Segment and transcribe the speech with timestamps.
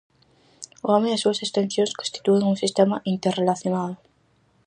[0.85, 3.95] O home e as súas extensións constitúen un sistema interrelacionado.